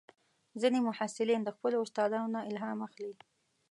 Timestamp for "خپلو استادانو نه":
1.55-2.41